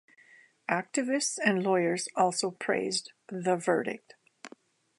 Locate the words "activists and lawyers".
0.67-2.07